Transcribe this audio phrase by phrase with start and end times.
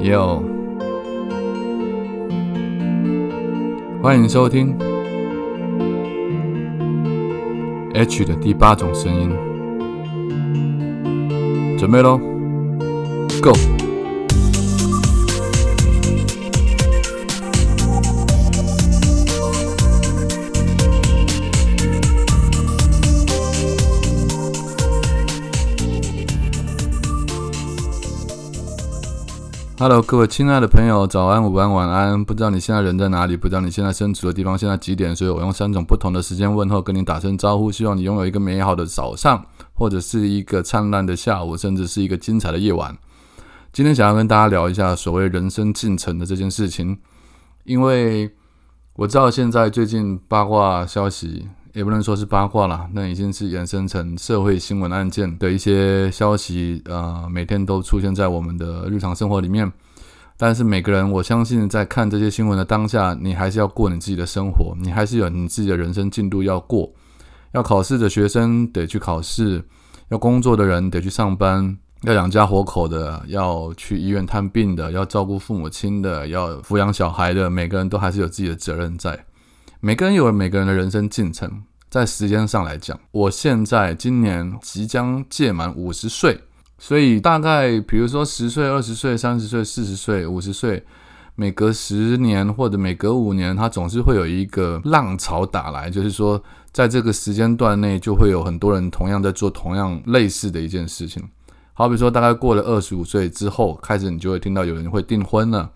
[0.00, 0.40] Yo，，
[4.00, 4.78] 欢迎收听
[7.94, 9.28] H 的第八种声音，
[11.76, 12.16] 准备喽
[13.42, 13.87] ，Go。
[29.78, 32.24] ，Go！Hello，各位亲爱的朋友，早安、午安、晚安。
[32.24, 33.36] 不知道你现在人在哪里？
[33.36, 35.14] 不知道你现在身处的地方现在几点？
[35.14, 37.70] 所以我用三种不同的时间问候，跟你打声招呼。
[37.70, 42.98] 希望你拥有一个美好的早上，或者是一个灿烂的下午，甚至是一个精彩的夜晚。
[43.72, 46.98] 今天想要跟大家聊一下所谓人生进程的这件事情，
[47.62, 48.34] 因为
[48.94, 51.46] 我知道现在最近八卦消息。
[51.74, 59.70] 也不能说是八卦了，那已经是衍生成社会新闻案件的一些消息，呃，每天都出现在我们的日常生活里面。
[60.36, 66.88] 但是每个人，我相信在看这些新闻的当下，你还是要过你自己的生活，你还是有你自己的人生进度要过。
[67.52, 69.60] 要考试的学生得去考试，
[70.10, 79.18] 要工作的人得去上班，要养家活口的，要去医院探病的，要照顾父母亲的，要抚养小孩的，每个人都还是有自己的责任在。
[79.80, 81.62] 每个人有每个人的人生进程。
[81.88, 86.42] 在时间上来讲，我现在今年即将届满五十岁，
[86.78, 90.84] 所以大概比如说十岁、二十岁、三十岁、四十岁、五十岁，
[91.36, 101.22] 每隔十年或者每隔五年，它总是会有一个浪潮打来，就是说在这个时间段内，就会有很多人同样在做同样类似的一件事情。
[101.72, 105.70] 好比说，大概过了二十五岁之后，开始你就会听到有人会订婚了，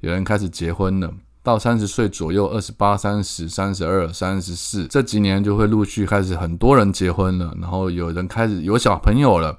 [0.00, 1.10] 有人开始结婚了。
[1.46, 9.56] 到三十岁左右，二十八、三十、三十二、三十四，这几年就会陆续开始很多人结婚了，然后有人开始有小朋友了，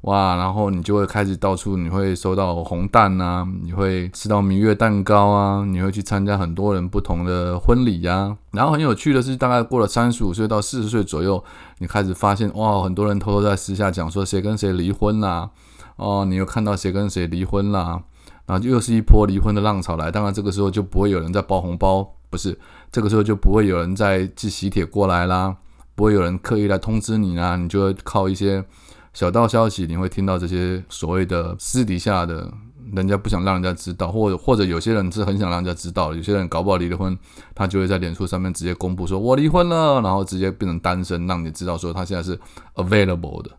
[0.00, 8.34] 哇，然后你就会开始到处你会收到红蛋啊，你会吃到明月蛋糕啊，你会去参加很多人不同的婚礼呀。
[8.52, 11.44] 然后很有趣的是，大概过了三十五岁到四十岁左右，
[11.80, 15.50] 你开始发现哇，很多人偷偷在私下讲说谁跟谁离婚啦，
[15.96, 18.00] 哦，你又看到谁跟谁离婚啦。
[18.46, 22.56] 然后又是一波离婚的浪潮来，当然这个时候就不会有人在包红包，不是
[22.92, 25.56] 这个时候就不会有人在寄喜帖过来啦，
[25.94, 28.64] 不会有人刻意来通知你啦，你就会靠一些
[29.12, 32.52] 小道消息，你会听到这些所谓的私底下的，
[32.92, 37.18] 人家不想让人家知道，或者或者有些人是很想让人家知道，有些人搞不好离了婚，
[37.54, 42.38] 他就会在脸书上面直接公布说我离婚了，然后直接变成单身，让你知道说他现在是
[42.76, 43.50] available 的。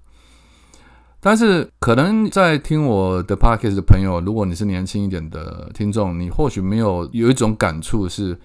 [1.20, 8.40] 但是，可能在听我的 podcast 的朋友，如果你是年轻一点的听众，你或许没有有一种感触是，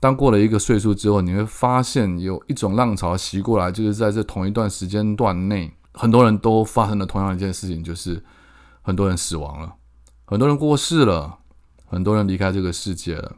[0.00, 8.24] 当过了一个岁数之后，你会发现有一种浪潮袭过来，就是在这同一段时间段内，很多人都发生了同样一件事情，就是
[8.80, 9.74] 很多人死亡了，
[10.24, 11.38] 很多人过世了，
[11.86, 13.36] 很多人离开这个世界了。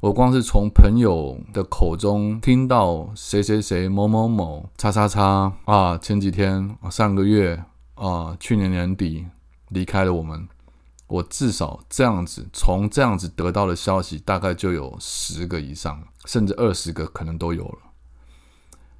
[0.00, 7.62] 我光是从朋友的口中听到谁谁谁某某某叉叉叉啊，前几天上个月。
[7.96, 9.26] 啊，去年年底
[9.70, 10.46] 离开了我们，
[11.08, 17.78] 我至少这样子从这样子得到的消息，大概就有十个以上，甚至二十个可能都有了。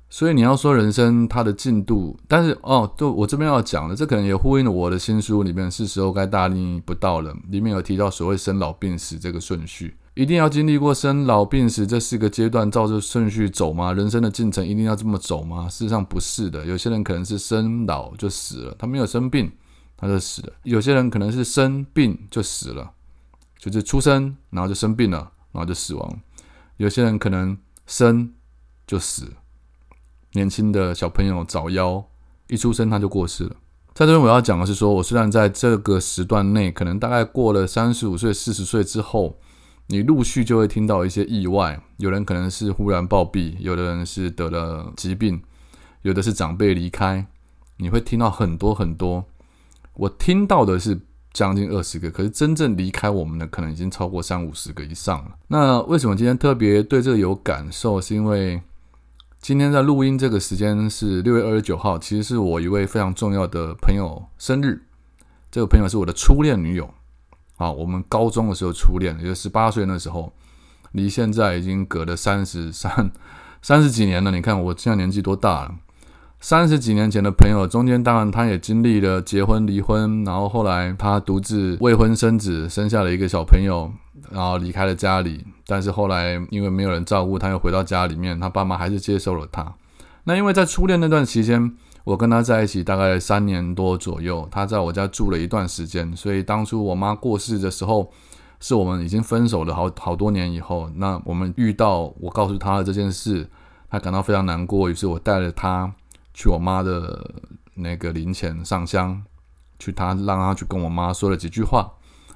[0.09, 7.37] 所以你要说人生它的进度，但是哦，就我这边要讲的，这可能也呼应了我的新书里面，是时候该大逆不道了。
[7.49, 9.97] 里面有提到所谓生老病死这个顺序。
[10.17, 13.93] 一定要经历过生老病死这四个阶段，照着顺序走吗？
[13.93, 15.69] 人生的进程一定要这么走吗？
[15.69, 16.65] 事实上不是的。
[16.65, 19.53] 有些人可能是生老就死了，他没有生病
[19.95, 22.93] 他就死了；有些人可能是生病就死了，
[23.59, 25.19] 就是出生然后就生病了，
[25.53, 26.09] 然后就死亡；
[26.79, 28.33] 有些人可能生
[28.87, 29.35] 就死，
[30.33, 32.03] 年轻的小朋友早夭，
[32.49, 33.55] 一出生他就过世了。
[33.93, 39.39] 在这边我要讲的是说，我虽然在这个时段内，可能大概过了三十五岁、四十岁之后。
[39.89, 45.41] 你陆续就会听到一些意外，有人可能是忽然暴毙，有的人是得了疾病，
[46.03, 47.27] 有的是长辈离开，
[47.77, 49.25] 你会听到很多很多。
[49.95, 51.01] 我听到的是
[51.33, 55.37] 将近二十个，可是真正离开我们的可能已经超过三五十个以上了。
[55.49, 58.01] 那为什么今天特别对这个有感受？
[58.01, 58.61] 是因为
[59.41, 64.83] 今天在录音这个时间是六月二十九号，其实是我一位非常重要的朋友生日，
[65.51, 66.93] 这个朋友是我的初恋女友。
[67.57, 70.33] 啊，我们高中的时候初恋，也就十八岁那时候，
[70.93, 73.11] 离现在已经隔了三十三
[73.63, 74.31] 三十几年了。
[74.31, 75.75] 你看我现在年纪多大了？
[76.39, 83.91] 三十几年前的朋友，中间当然他也经历了结婚、离婚，然后后来他独自未婚生子，生下了一个小朋友，
[84.31, 85.45] 然后离开了家里。
[85.67, 89.75] 但是后来因为没有人照顾，他又回到家里面，他爸妈还是接受了他。
[90.25, 91.75] 那因为在初恋那段期间，
[92.07, 98.13] 我跟他在一起大概三年多左右，他在我家住了一段时间，所以当初我妈过世的时候，
[98.61, 103.51] 是我们已经分手了好好多年以后，那我们遇到我告诉他的这件事，
[103.91, 105.93] 他感到非常难过，于是我带着他
[106.33, 107.29] 去我妈的
[107.75, 109.21] 那个灵前上香，
[109.81, 111.91] 去他让他去跟我妈说了几句话。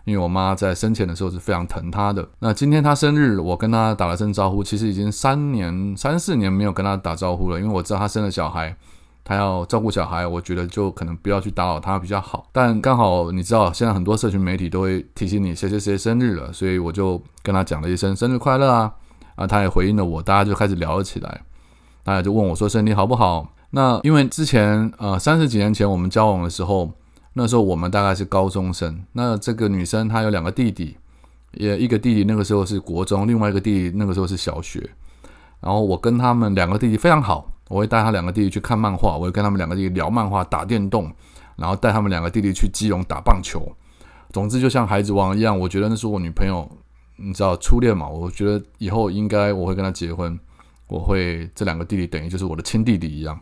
[0.05, 2.26] 因为我妈在生前的时候是非常疼她的。
[2.40, 4.64] 那今天她生日，我跟她打了声招呼。
[4.64, 8.75] 其实已经三年、三四年没有跟她打招呼了，因为我知道她生了小孩，
[9.25, 12.46] 他要照顾小孩，我觉得就可能不要去打扰他比较好。
[12.52, 18.93] 但刚好你知道，现在很多社群媒体都会提醒你谁谁谁生日了，所以我就跟他讲了一声生日快乐啊！
[19.37, 21.43] 啊，他也回应了我，大家就开始聊了起来。
[22.02, 23.52] 大家就问我说身体好不好？
[23.70, 26.90] 那因为之前呃三十几年前我们交往的时候。
[27.34, 30.96] 那时候我们大概是高中生，那这个女生她有两个弟弟，
[31.52, 34.81] 也一个弟弟那个时候是国中，另外一个弟弟那个时候是小学。
[35.61, 41.08] 然后我跟他们两个弟弟非常好，我会带他两个弟弟去看漫画，我会跟他们两个弟弟聊漫画、打电动，
[41.55, 43.62] 然后带他们两个弟弟去基隆打棒球。
[44.32, 46.69] 总之就像孩子王一样，我觉得那是我女朋友，
[47.14, 48.08] 你知道初恋嘛？
[48.08, 50.37] 我觉得以后应该我会跟她结婚，
[50.88, 53.38] 我会这两个弟弟等于就是我的亲弟弟一样。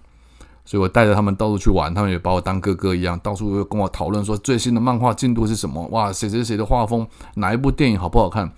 [0.66, 5.86] 所以我带着他们到处去玩，他们也把我当哥哥一样，到处跟我讨论说最新的漫画进度是什么？
[5.86, 8.52] 哇，谁谁谁的画风，哪一部电影好不好看？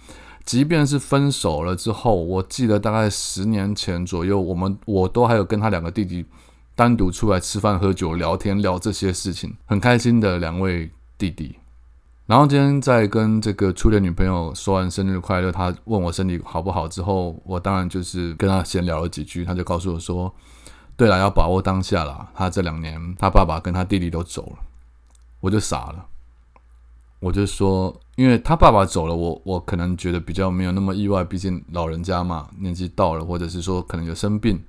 [0.50, 6.26] 即便是分手了之后，我记得大概十年前左右，我们我都还有跟他两个弟弟
[6.74, 11.54] 单独出来吃饭、喝酒、聊天，聊这些事情，很开心的两位弟弟。
[12.26, 20.34] 然后今天在跟这个初恋女朋友说完生日快乐，他问我身体好不好之后，我当然就是跟他闲聊了几句，他就告诉我说。
[20.96, 22.28] 对了，要把握当下了。
[22.34, 24.58] 他这两年，他爸爸跟他弟弟都走了，
[25.38, 26.06] 我就傻了。
[27.20, 34.62] 我就说，因为他爸爸走了，我我可能觉得比较没有那么意外，毕竟老人家嘛，年纪到了，或者是说可能有生病，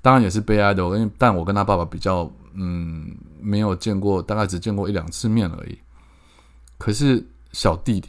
[0.00, 0.82] 当然也是悲哀的。
[0.82, 5.78] 因为但我跟他爸爸比较，嗯，没有见过，大概只见过一两次面而已。
[6.76, 8.08] 可是小弟弟，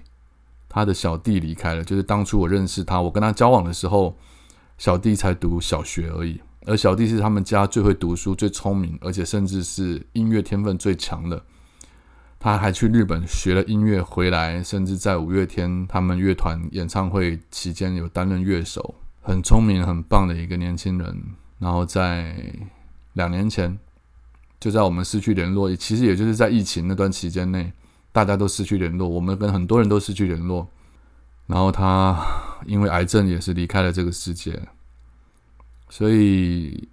[0.67, 4.17] 他的小弟离开了，就是当初我认识他，我跟他交往的时候，
[4.79, 6.41] 小弟才读小学而已。
[6.65, 11.39] 而小弟是他们家最会读书、最聪明，而且甚至是音乐天分最强的。
[12.43, 21.23] 他还去日本学了音乐回来，甚至在五月天他们乐团演唱会期间有担任乐手，很聪明、很棒的一个年轻人。
[21.57, 22.35] 然后在
[23.13, 23.79] 两年前，
[24.59, 27.71] 就在我们失去联络，其实也就是在疫情那段期间内，
[28.11, 30.67] 大家都失去联络，我们跟很多人都失去联络。
[31.47, 32.21] 然后他
[32.65, 34.67] 因为癌症也是离开了这个世界。
[35.87, 36.89] 所以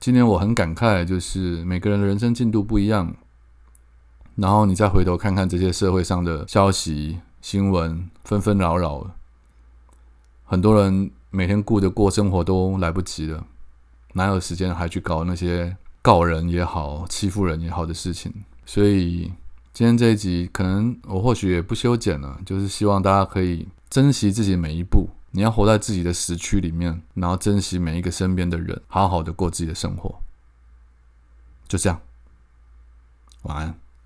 [0.00, 3.14] 今年我很感慨，就是每个人的人生进度不一样。
[4.36, 9.10] 然后你再回头看看这些社会上的消息、新闻，纷纷扰扰，
[10.44, 13.46] 很多人每天顾着过生活都来不及了，
[14.12, 18.32] 哪有时间还去搞那些告人也好、欺负人也好的事情？
[18.64, 19.32] 所以
[19.72, 25.08] 今天这一集，可能我或许也不修剪了，就是希望大家可以珍惜自己每一步。
[25.30, 30.18] 你要活在自己的时区里面，然后珍惜每一个身边的人，好好的过自己的生活。
[31.68, 32.00] 就这样，
[33.42, 33.85] 晚安。